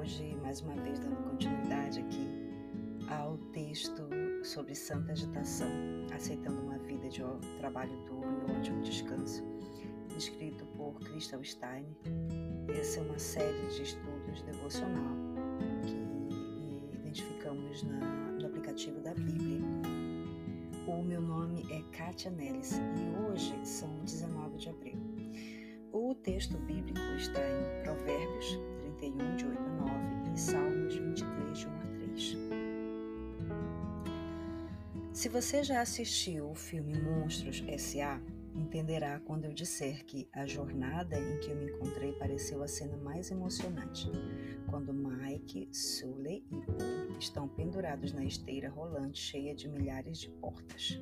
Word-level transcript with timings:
hoje, 0.00 0.34
mais 0.40 0.62
uma 0.62 0.74
vez, 0.76 0.98
dando 0.98 1.16
continuidade 1.28 2.00
aqui 2.00 2.26
ao 3.10 3.36
texto 3.52 4.08
sobre 4.42 4.74
santa 4.74 5.12
agitação, 5.12 5.68
aceitando 6.14 6.58
uma 6.62 6.78
vida 6.78 7.06
de 7.10 7.22
trabalho 7.58 7.94
duro 8.06 8.26
e 8.48 8.52
ótimo 8.52 8.80
descanso, 8.80 9.44
escrito 10.16 10.64
por 10.74 10.94
Crystal 11.00 11.44
Stein. 11.44 11.84
Essa 12.68 13.00
é 13.00 13.02
uma 13.02 13.18
série 13.18 13.68
de 13.68 13.82
estudos 13.82 14.40
devocional 14.42 15.16
que 15.82 16.96
identificamos 16.96 17.82
na, 17.82 18.00
no 18.40 18.46
aplicativo 18.46 19.00
da 19.00 19.12
Bíblia. 19.12 19.60
O 20.86 21.02
meu 21.02 21.20
nome 21.20 21.66
é 21.70 21.82
Kátia 21.94 22.30
Nellis 22.30 22.72
e 22.72 23.30
hoje 23.30 23.54
são 23.64 23.90
19 24.06 24.56
de 24.56 24.70
abril. 24.70 24.98
O 25.92 26.14
texto 26.14 26.56
bíblico 26.56 27.00
está 27.18 27.40
em 27.40 27.82
Provérbios 27.84 28.58
31, 29.00 29.36
de 29.36 29.49
Se 35.20 35.28
você 35.28 35.62
já 35.62 35.82
assistiu 35.82 36.50
o 36.50 36.54
filme 36.54 36.98
Monstros 36.98 37.62
S.A., 37.68 38.18
entenderá 38.54 39.20
quando 39.20 39.44
eu 39.44 39.52
disser 39.52 40.02
que 40.06 40.26
a 40.32 40.46
jornada 40.46 41.14
em 41.14 41.38
que 41.40 41.50
eu 41.50 41.56
me 41.56 41.66
encontrei 41.66 42.12
pareceu 42.12 42.62
a 42.62 42.66
cena 42.66 42.96
mais 42.96 43.30
emocionante, 43.30 44.10
quando 44.70 44.94
Mike, 44.94 45.68
Sully 45.70 46.42
e 46.50 46.56
Bo 46.56 47.18
estão 47.18 47.46
pendurados 47.46 48.14
na 48.14 48.24
esteira 48.24 48.70
rolante 48.70 49.20
cheia 49.20 49.54
de 49.54 49.68
milhares 49.68 50.20
de 50.20 50.30
portas. 50.30 50.98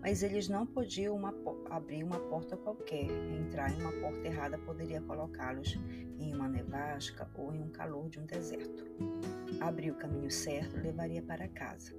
Mas 0.00 0.22
eles 0.22 0.48
não 0.48 0.66
podiam 0.66 1.14
uma, 1.14 1.34
abrir 1.68 2.04
uma 2.04 2.20
porta 2.20 2.56
qualquer, 2.56 3.04
entrar 3.38 3.70
em 3.70 3.82
uma 3.82 3.92
porta 3.92 4.26
errada 4.28 4.56
poderia 4.56 5.02
colocá-los 5.02 5.78
em 6.18 6.34
uma 6.34 6.48
nevasca 6.48 7.30
ou 7.34 7.54
em 7.54 7.60
um 7.60 7.68
calor 7.68 8.08
de 8.08 8.18
um 8.18 8.24
deserto. 8.24 8.82
Abrir 9.60 9.90
o 9.90 9.96
caminho 9.96 10.30
certo 10.30 10.80
levaria 10.80 11.20
para 11.20 11.46
casa. 11.48 11.94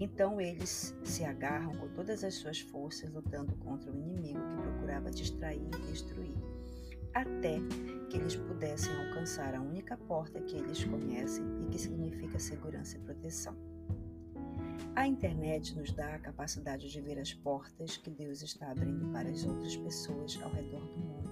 Então 0.00 0.40
eles 0.40 0.96
se 1.04 1.24
agarram 1.24 1.76
com 1.76 1.86
todas 1.88 2.24
as 2.24 2.34
suas 2.34 2.58
forças, 2.58 3.12
lutando 3.12 3.54
contra 3.56 3.92
o 3.92 3.94
inimigo 3.94 4.40
que 4.40 4.62
procurava 4.62 5.10
distrair 5.10 5.60
e 5.60 5.90
destruir, 5.92 6.34
até 7.12 7.58
que 8.08 8.16
eles 8.16 8.34
pudessem 8.34 8.90
alcançar 9.06 9.54
a 9.54 9.60
única 9.60 9.98
porta 9.98 10.40
que 10.40 10.56
eles 10.56 10.82
conhecem 10.84 11.44
e 11.62 11.66
que 11.66 11.78
significa 11.78 12.38
segurança 12.38 12.96
e 12.96 13.00
proteção. 13.00 13.54
A 14.96 15.06
internet 15.06 15.76
nos 15.76 15.92
dá 15.92 16.14
a 16.14 16.18
capacidade 16.18 16.90
de 16.90 17.00
ver 17.00 17.18
as 17.18 17.34
portas 17.34 17.98
que 17.98 18.10
Deus 18.10 18.42
está 18.42 18.70
abrindo 18.70 19.06
para 19.12 19.28
as 19.28 19.44
outras 19.44 19.76
pessoas 19.76 20.38
ao 20.42 20.50
redor 20.50 20.80
do 20.80 20.98
mundo 20.98 21.30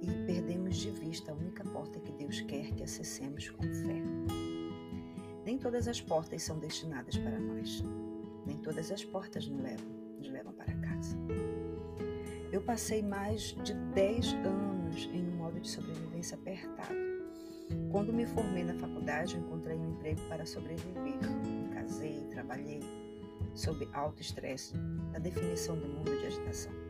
e 0.00 0.26
perdemos 0.26 0.76
de 0.76 0.90
vista 0.90 1.32
a 1.32 1.34
única 1.34 1.64
porta 1.64 2.00
que 2.00 2.12
Deus 2.12 2.40
quer 2.42 2.72
que 2.72 2.82
acessemos 2.82 3.50
com 3.50 3.62
fé. 3.62 4.45
Todas 5.66 5.88
as 5.88 6.00
portas 6.00 6.44
são 6.44 6.60
destinadas 6.60 7.18
para 7.18 7.40
nós. 7.40 7.82
Nem 8.46 8.56
todas 8.58 8.92
as 8.92 9.04
portas 9.04 9.48
nos 9.48 9.60
levam, 9.60 9.84
nos 10.16 10.28
levam 10.28 10.52
para 10.52 10.72
casa. 10.76 11.18
Eu 12.52 12.62
passei 12.62 13.02
mais 13.02 13.56
de 13.64 13.74
10 13.74 14.34
anos 14.44 15.10
em 15.12 15.26
um 15.28 15.32
modo 15.32 15.58
de 15.58 15.68
sobrevivência 15.68 16.36
apertado. 16.36 16.94
Quando 17.90 18.12
me 18.12 18.24
formei 18.26 18.62
na 18.62 18.76
faculdade, 18.76 19.36
encontrei 19.36 19.76
um 19.76 19.90
emprego 19.90 20.20
para 20.28 20.46
sobreviver. 20.46 21.18
Me 21.44 21.74
casei, 21.74 22.24
trabalhei 22.30 22.78
sob 23.52 23.88
alto 23.92 24.22
estresse, 24.22 24.72
na 25.10 25.18
definição 25.18 25.76
do 25.76 25.88
mundo 25.88 26.16
de 26.16 26.26
agitação. 26.26 26.85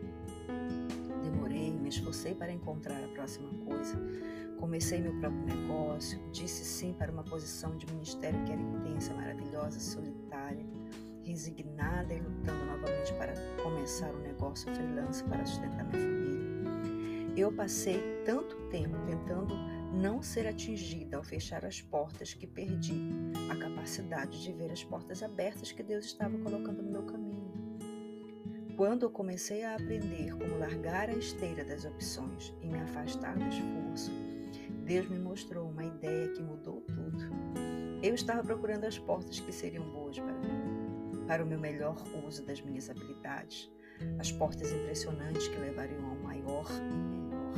Me 1.86 1.90
esforcei 1.90 2.34
para 2.34 2.50
encontrar 2.50 3.00
a 3.04 3.06
próxima 3.06 3.48
coisa, 3.64 3.96
Comecei 4.58 5.00
meu 5.00 5.12
próprio 5.20 5.44
negócio, 5.44 6.18
disse 6.32 6.64
sim 6.64 6.92
para 6.92 7.12
uma 7.12 7.22
posição 7.22 7.76
de 7.76 7.86
ministério 7.86 8.42
que 8.44 8.50
era 8.50 8.60
intensa, 8.60 9.14
maravilhosa, 9.14 9.78
solitária, 9.78 10.66
resignada 11.22 12.12
e 12.12 12.18
lutando 12.18 12.64
novamente 12.64 13.12
para 13.12 13.34
começar 13.62 14.12
um 14.12 14.18
negócio 14.18 14.74
freelance 14.74 15.22
para 15.22 15.46
sustentar 15.46 15.84
minha 15.84 16.02
família. 16.02 17.36
Eu 17.36 17.52
passei 17.52 18.00
tanto 18.24 18.56
tempo 18.70 18.96
tentando 19.06 19.54
não 19.92 20.20
ser 20.20 20.48
atingida 20.48 21.18
ao 21.18 21.22
fechar 21.22 21.64
as 21.64 21.80
portas 21.80 22.34
que 22.34 22.48
perdi 22.48 23.00
a 23.48 23.54
capacidade 23.54 24.42
de 24.42 24.52
ver 24.52 24.72
as 24.72 24.82
portas 24.82 25.22
abertas 25.22 25.70
que 25.70 25.84
Deus 25.84 26.06
estava 26.06 26.36
colocando 26.38 26.82
no 26.82 26.90
meu 26.90 27.04
caminho. 27.04 27.45
Quando 28.76 29.04
eu 29.04 29.10
comecei 29.10 29.64
a 29.64 29.74
aprender 29.74 30.36
como 30.36 30.58
largar 30.58 31.08
a 31.08 31.14
esteira 31.14 31.64
das 31.64 31.86
opções 31.86 32.52
e 32.60 32.66
me 32.66 32.78
afastar 32.78 33.34
do 33.34 33.44
esforço, 33.46 34.12
Deus 34.84 35.08
me 35.08 35.18
mostrou 35.18 35.70
uma 35.70 35.82
ideia 35.82 36.28
que 36.28 36.42
mudou 36.42 36.82
tudo. 36.82 37.24
Eu 38.02 38.14
estava 38.14 38.42
procurando 38.42 38.84
as 38.84 38.98
portas 38.98 39.40
que 39.40 39.50
seriam 39.50 39.82
boas 39.92 40.18
para 40.18 40.34
mim, 40.34 41.24
para 41.26 41.42
o 41.42 41.46
meu 41.46 41.58
melhor 41.58 41.96
uso 42.28 42.44
das 42.44 42.60
minhas 42.60 42.90
habilidades, 42.90 43.72
as 44.18 44.30
portas 44.30 44.70
impressionantes 44.70 45.48
que 45.48 45.56
levariam 45.56 46.10
ao 46.10 46.16
maior 46.16 46.66
e 46.70 47.16
melhor. 47.16 47.54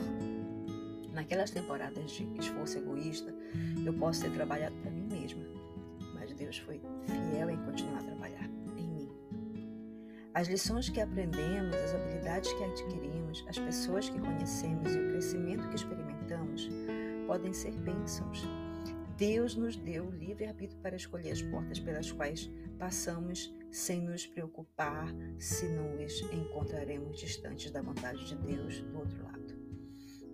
Naquelas 1.12 1.50
temporadas 1.50 2.12
de 2.12 2.32
esforço 2.38 2.78
egoísta, 2.78 3.34
eu 3.84 3.92
posso 3.92 4.22
ter 4.22 4.30
trabalhado 4.30 4.76
para 4.76 4.92
mim 4.92 5.08
mesma, 5.10 5.44
mas 6.14 6.32
Deus 6.32 6.58
foi 6.58 6.80
As 10.38 10.46
lições 10.46 10.88
que 10.88 11.00
aprendemos, 11.00 11.74
as 11.74 11.96
habilidades 11.96 12.52
que 12.52 12.62
adquirimos, 12.62 13.44
as 13.48 13.58
pessoas 13.58 14.08
que 14.08 14.20
conhecemos 14.20 14.94
e 14.94 14.98
o 15.00 15.08
crescimento 15.08 15.68
que 15.68 15.74
experimentamos 15.74 16.70
podem 17.26 17.52
ser 17.52 17.72
bênçãos. 17.72 18.46
Deus 19.16 19.56
nos 19.56 19.74
deu 19.74 20.04
o 20.04 20.12
livre-arbítrio 20.12 20.80
para 20.80 20.94
escolher 20.94 21.32
as 21.32 21.42
portas 21.42 21.80
pelas 21.80 22.12
quais 22.12 22.48
passamos 22.78 23.52
sem 23.72 24.00
nos 24.00 24.28
preocupar 24.28 25.12
se 25.40 25.66
nos 25.66 26.20
encontraremos 26.32 27.18
distantes 27.18 27.72
da 27.72 27.82
vontade 27.82 28.24
de 28.24 28.36
Deus 28.36 28.80
do 28.80 28.96
outro 28.96 29.20
lado. 29.24 29.58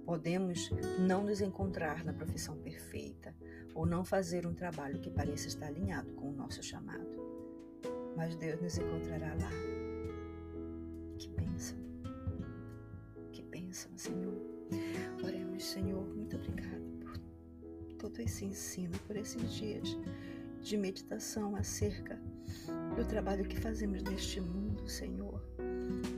Podemos 0.05 0.69
não 0.99 1.25
nos 1.25 1.41
encontrar 1.41 2.05
na 2.05 2.13
profissão 2.13 2.59
perfeita 2.59 3.35
ou 3.75 3.87
não 3.87 4.05
fazer 4.05 4.47
um 4.47 4.53
trabalho 4.53 5.01
que 5.01 5.09
pareça 5.09 5.49
estar 5.49 5.69
alinhado 5.69 6.13
com 6.13 6.29
o 6.29 6.37
nosso 6.37 6.63
chamado, 6.63 7.09
mas 8.15 8.37
Deus 8.37 8.61
nos 8.61 8.77
encontrará 8.77 9.33
lá. 9.41 9.84
Senhor! 14.05 14.35
Oremos, 15.25 15.65
Senhor, 15.65 16.07
muito 16.15 16.37
obrigado 16.37 16.85
todo 17.97 18.21
esse 18.21 18.45
ensino, 18.45 18.93
por 19.07 19.17
esses 19.17 19.51
dias 19.55 19.97
de 20.61 20.77
meditação 20.77 21.57
acerca 21.57 22.21
do 22.95 23.05
trabalho 23.07 23.47
que 23.47 23.59
fazemos 23.59 24.03
neste 24.03 24.43
mundo, 24.43 24.87
Senhor, 24.87 25.43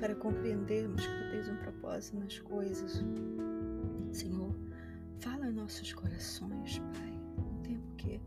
para 0.01 0.17
compreendermos 0.17 1.07
que 1.07 1.13
Tu 1.13 1.31
tens 1.31 1.49
um 1.49 1.57
propósito 1.59 2.19
nas 2.19 2.37
coisas. 2.41 3.05
Senhor, 4.11 4.53
fala 5.21 5.49
em 5.49 5.53
nossos 5.53 5.93
corações, 5.93 6.81
Pai. 6.93 7.13
Um 7.39 7.63
tempo 7.63 7.95
que 7.95 8.21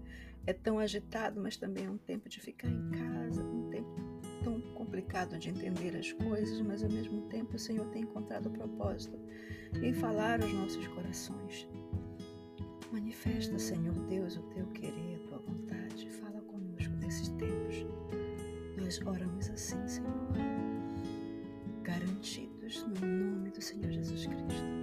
é 0.48 0.54
tão 0.54 0.80
agitado, 0.80 1.42
mas 1.42 1.58
também 1.58 1.84
é 1.84 1.90
um 1.90 1.98
tempo 1.98 2.30
de 2.30 2.40
ficar 2.40 2.70
em 2.70 2.92
casa, 2.92 3.44
um 3.44 3.70
tempo 3.70 4.09
tão 4.50 4.60
complicado 4.74 5.38
de 5.38 5.50
entender 5.50 5.96
as 5.96 6.12
coisas, 6.12 6.60
mas 6.62 6.84
ao 6.84 6.90
mesmo 6.90 7.22
tempo 7.24 7.56
o 7.56 7.60
Senhor 7.60 7.86
tem 7.88 8.02
encontrado 8.02 8.48
o 8.48 8.52
propósito 8.52 9.18
em 9.82 9.94
falar 9.94 10.42
aos 10.42 10.52
nossos 10.54 10.88
corações. 10.88 11.68
Manifesta, 12.92 13.60
Senhor 13.60 13.94
Deus, 14.08 14.36
o 14.38 14.42
teu 14.50 14.66
querer, 14.68 15.22
a 15.24 15.28
tua 15.28 15.38
vontade. 15.40 16.10
Fala 16.10 16.42
conosco 16.42 16.94
nesses 16.96 17.30
tempos. 17.30 17.86
Nós 18.78 19.00
oramos 19.06 19.50
assim, 19.52 19.88
Senhor, 19.88 20.10
garantidos 21.84 22.88
no 22.88 23.08
nome 23.08 23.52
do 23.52 23.62
Senhor 23.62 23.92
Jesus 23.92 24.26
Cristo. 24.26 24.79